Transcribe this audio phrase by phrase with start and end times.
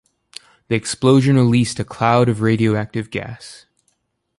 [0.67, 3.67] The explosion released a cloud of radioactive gas.